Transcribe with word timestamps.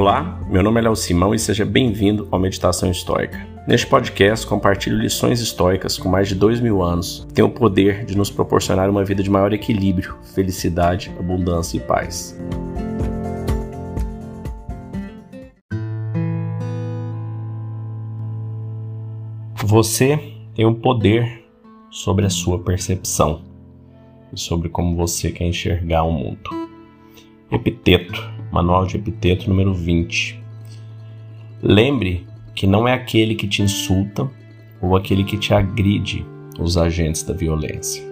Olá, 0.00 0.40
meu 0.48 0.62
nome 0.62 0.80
é 0.80 0.84
Léo 0.84 0.96
Simão 0.96 1.34
e 1.34 1.38
seja 1.38 1.62
bem-vindo 1.62 2.26
ao 2.30 2.40
Meditação 2.40 2.90
Histórica. 2.90 3.46
Neste 3.68 3.86
podcast, 3.86 4.46
compartilho 4.46 4.96
lições 4.96 5.42
históricas 5.42 5.98
com 5.98 6.08
mais 6.08 6.26
de 6.26 6.34
dois 6.34 6.58
mil 6.58 6.82
anos 6.82 7.26
que 7.28 7.34
têm 7.34 7.44
o 7.44 7.50
poder 7.50 8.06
de 8.06 8.16
nos 8.16 8.30
proporcionar 8.30 8.88
uma 8.88 9.04
vida 9.04 9.22
de 9.22 9.28
maior 9.28 9.52
equilíbrio, 9.52 10.16
felicidade, 10.34 11.12
abundância 11.18 11.76
e 11.76 11.80
paz. 11.80 12.34
Você 19.56 20.18
tem 20.54 20.64
um 20.64 20.74
poder 20.74 21.44
sobre 21.90 22.24
a 22.24 22.30
sua 22.30 22.58
percepção 22.58 23.42
e 24.32 24.40
sobre 24.40 24.70
como 24.70 24.96
você 24.96 25.30
quer 25.30 25.44
enxergar 25.44 26.04
o 26.04 26.10
mundo. 26.10 26.48
Epiteto, 27.52 28.39
Manual 28.50 28.84
de 28.84 28.96
Epiteto 28.96 29.48
número 29.48 29.72
20. 29.72 30.42
Lembre 31.62 32.26
que 32.52 32.66
não 32.66 32.86
é 32.86 32.92
aquele 32.92 33.36
que 33.36 33.46
te 33.46 33.62
insulta 33.62 34.28
ou 34.82 34.96
aquele 34.96 35.22
que 35.22 35.38
te 35.38 35.54
agride 35.54 36.26
os 36.58 36.76
agentes 36.76 37.22
da 37.22 37.32
violência, 37.32 38.02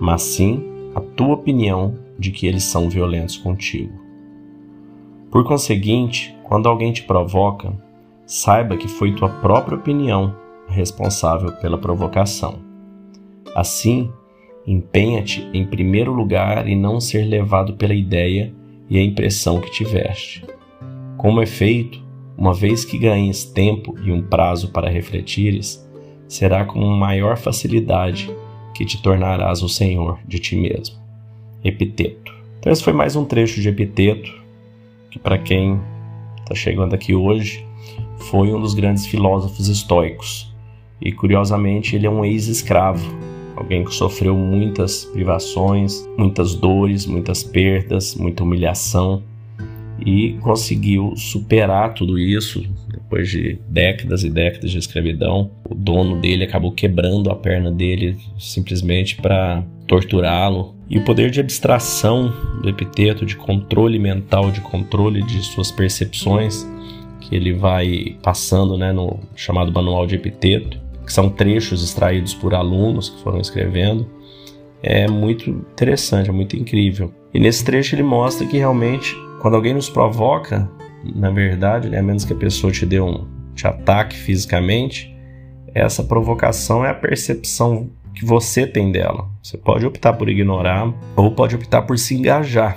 mas 0.00 0.22
sim 0.22 0.64
a 0.94 1.00
tua 1.00 1.34
opinião 1.34 1.98
de 2.18 2.30
que 2.30 2.46
eles 2.46 2.64
são 2.64 2.88
violentos 2.88 3.36
contigo. 3.36 3.92
Por 5.30 5.44
conseguinte, 5.44 6.34
quando 6.44 6.66
alguém 6.66 6.90
te 6.90 7.02
provoca, 7.02 7.70
saiba 8.24 8.76
que 8.76 8.88
foi 8.88 9.12
tua 9.14 9.28
própria 9.28 9.76
opinião 9.76 10.34
responsável 10.66 11.52
pela 11.60 11.76
provocação. 11.76 12.60
Assim, 13.54 14.10
empenha-te 14.66 15.46
em 15.52 15.66
primeiro 15.66 16.12
lugar 16.12 16.66
e 16.66 16.74
não 16.74 17.00
ser 17.00 17.24
levado 17.24 17.74
pela 17.74 17.94
ideia 17.94 18.54
e 18.88 18.98
a 18.98 19.02
impressão 19.02 19.60
que 19.60 19.70
tiveste. 19.70 20.44
Como 21.16 21.42
efeito, 21.42 22.02
uma 22.36 22.54
vez 22.54 22.84
que 22.84 22.98
ganhes 22.98 23.44
tempo 23.44 23.94
e 24.02 24.12
um 24.12 24.22
prazo 24.22 24.70
para 24.70 24.88
refletires, 24.88 25.84
será 26.28 26.64
com 26.64 26.84
maior 26.84 27.36
facilidade 27.36 28.30
que 28.74 28.84
te 28.84 29.02
tornarás 29.02 29.62
o 29.62 29.68
senhor 29.68 30.18
de 30.26 30.38
ti 30.38 30.56
mesmo. 30.56 30.96
Epiteto. 31.64 32.32
Então, 32.58 32.72
esse 32.72 32.84
foi 32.84 32.92
mais 32.92 33.16
um 33.16 33.24
trecho 33.24 33.60
de 33.60 33.68
Epiteto, 33.68 34.32
que 35.10 35.18
para 35.18 35.38
quem 35.38 35.80
está 36.38 36.54
chegando 36.54 36.94
aqui 36.94 37.14
hoje, 37.14 37.66
foi 38.30 38.52
um 38.54 38.60
dos 38.60 38.74
grandes 38.74 39.06
filósofos 39.06 39.68
estoicos. 39.68 40.54
E 41.00 41.12
curiosamente, 41.12 41.96
ele 41.96 42.06
é 42.06 42.10
um 42.10 42.24
ex-escravo, 42.24 43.08
alguém 43.58 43.84
que 43.84 43.92
sofreu 43.92 44.36
muitas 44.36 45.04
privações, 45.06 46.06
muitas 46.16 46.54
dores, 46.54 47.06
muitas 47.06 47.42
perdas, 47.42 48.14
muita 48.14 48.44
humilhação 48.44 49.22
e 50.04 50.34
conseguiu 50.40 51.14
superar 51.16 51.92
tudo 51.92 52.18
isso 52.18 52.64
depois 52.88 53.28
de 53.28 53.58
décadas 53.68 54.22
e 54.22 54.30
décadas 54.30 54.70
de 54.70 54.78
escravidão. 54.78 55.50
O 55.68 55.74
dono 55.74 56.20
dele 56.20 56.44
acabou 56.44 56.70
quebrando 56.70 57.30
a 57.30 57.34
perna 57.34 57.70
dele 57.72 58.16
simplesmente 58.38 59.16
para 59.16 59.64
torturá-lo. 59.86 60.76
E 60.88 60.98
o 60.98 61.04
poder 61.04 61.30
de 61.30 61.40
abstração 61.40 62.32
do 62.62 62.68
epiteto, 62.68 63.26
de 63.26 63.36
controle 63.36 63.98
mental, 63.98 64.50
de 64.50 64.60
controle 64.60 65.22
de 65.22 65.42
suas 65.42 65.70
percepções, 65.70 66.66
que 67.20 67.34
ele 67.34 67.52
vai 67.52 68.16
passando 68.22 68.78
né, 68.78 68.92
no 68.92 69.18
chamado 69.34 69.72
manual 69.72 70.06
de 70.06 70.14
epiteto, 70.14 70.80
que 71.08 71.12
são 71.14 71.30
trechos 71.30 71.82
extraídos 71.82 72.34
por 72.34 72.54
alunos 72.54 73.08
que 73.08 73.22
foram 73.22 73.40
escrevendo, 73.40 74.06
é 74.82 75.08
muito 75.08 75.48
interessante, 75.48 76.28
é 76.28 76.32
muito 76.32 76.54
incrível. 76.54 77.10
E 77.32 77.40
nesse 77.40 77.64
trecho 77.64 77.94
ele 77.94 78.02
mostra 78.02 78.46
que 78.46 78.58
realmente, 78.58 79.16
quando 79.40 79.54
alguém 79.54 79.72
nos 79.72 79.88
provoca, 79.88 80.70
na 81.16 81.30
verdade, 81.30 81.88
né, 81.88 81.98
a 81.98 82.02
menos 82.02 82.26
que 82.26 82.34
a 82.34 82.36
pessoa 82.36 82.70
te 82.70 82.84
dê 82.84 83.00
um 83.00 83.26
te 83.54 83.66
ataque 83.66 84.18
fisicamente, 84.18 85.16
essa 85.74 86.04
provocação 86.04 86.84
é 86.84 86.90
a 86.90 86.94
percepção 86.94 87.88
que 88.14 88.26
você 88.26 88.66
tem 88.66 88.92
dela. 88.92 89.30
Você 89.42 89.56
pode 89.56 89.86
optar 89.86 90.12
por 90.12 90.28
ignorar 90.28 90.92
ou 91.16 91.30
pode 91.30 91.56
optar 91.56 91.82
por 91.82 91.98
se 91.98 92.14
engajar. 92.14 92.76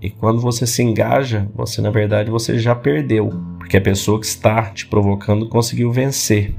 E 0.00 0.08
quando 0.08 0.40
você 0.40 0.66
se 0.66 0.82
engaja, 0.82 1.46
você 1.54 1.82
na 1.82 1.90
verdade 1.90 2.30
você 2.30 2.58
já 2.58 2.74
perdeu, 2.74 3.30
porque 3.58 3.76
a 3.76 3.82
pessoa 3.82 4.18
que 4.18 4.24
está 4.24 4.62
te 4.70 4.86
provocando 4.86 5.46
conseguiu 5.46 5.92
vencer 5.92 6.54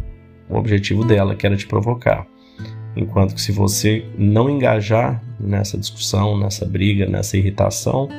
o 0.49 0.57
objetivo 0.57 1.03
dela, 1.03 1.35
que 1.35 1.45
era 1.45 1.55
te 1.55 1.67
provocar. 1.67 2.25
Enquanto 2.95 3.35
que 3.35 3.41
se 3.41 3.51
você 3.51 4.05
não 4.17 4.49
engajar 4.49 5.21
nessa 5.39 5.77
discussão, 5.77 6.37
nessa 6.37 6.65
briga, 6.65 7.05
nessa 7.05 7.37
irritação, 7.37 8.09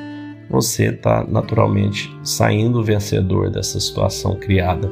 você 0.49 0.85
está 0.85 1.25
naturalmente 1.25 2.09
saindo 2.23 2.83
vencedor 2.83 3.49
dessa 3.49 3.79
situação 3.79 4.35
criada 4.37 4.89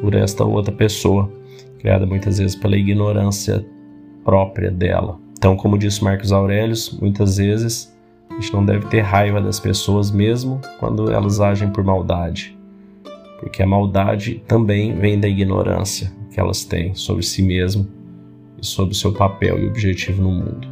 por 0.00 0.14
esta 0.14 0.44
outra 0.44 0.72
pessoa, 0.72 1.32
criada 1.78 2.04
muitas 2.04 2.38
vezes 2.38 2.54
pela 2.54 2.76
ignorância 2.76 3.64
própria 4.22 4.70
dela. 4.70 5.18
Então, 5.32 5.56
como 5.56 5.78
disse 5.78 6.04
Marcos 6.04 6.30
Aurelius, 6.30 6.96
muitas 7.00 7.38
vezes 7.38 7.94
a 8.30 8.34
gente 8.34 8.52
não 8.52 8.64
deve 8.64 8.86
ter 8.86 9.00
raiva 9.00 9.40
das 9.40 9.58
pessoas 9.58 10.10
mesmo 10.10 10.60
quando 10.78 11.10
elas 11.10 11.40
agem 11.40 11.70
por 11.70 11.82
maldade, 11.82 12.56
porque 13.40 13.62
a 13.62 13.66
maldade 13.66 14.42
também 14.46 14.94
vem 14.94 15.18
da 15.18 15.28
ignorância 15.28 16.12
que 16.34 16.40
elas 16.40 16.64
têm 16.64 16.94
sobre 16.94 17.22
si 17.22 17.40
mesmo 17.40 17.88
e 18.60 18.66
sobre 18.66 18.92
o 18.92 18.96
seu 18.96 19.12
papel 19.12 19.56
e 19.58 19.68
objetivo 19.68 20.20
no 20.20 20.32
mundo. 20.32 20.68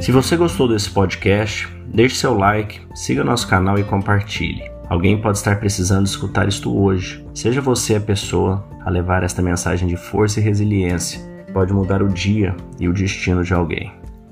Se 0.00 0.10
você 0.10 0.36
gostou 0.36 0.66
desse 0.66 0.88
podcast, 0.88 1.68
deixe 1.92 2.16
seu 2.16 2.32
like, 2.32 2.80
siga 2.94 3.22
nosso 3.22 3.46
canal 3.46 3.78
e 3.78 3.84
compartilhe. 3.84 4.62
Alguém 4.88 5.20
pode 5.20 5.36
estar 5.36 5.58
precisando 5.58 6.06
escutar 6.06 6.48
isto 6.48 6.74
hoje. 6.74 7.26
Seja 7.34 7.60
você 7.60 7.96
a 7.96 8.00
pessoa 8.00 8.64
a 8.84 8.88
levar 8.88 9.24
esta 9.24 9.42
mensagem 9.42 9.88
de 9.88 9.96
força 9.96 10.38
e 10.38 10.42
resiliência. 10.42 11.20
Pode 11.52 11.72
mudar 11.72 12.02
o 12.02 12.08
dia 12.08 12.54
e 12.78 12.88
o 12.88 12.92
destino 12.92 13.42
de 13.42 13.52
alguém. 13.52 13.92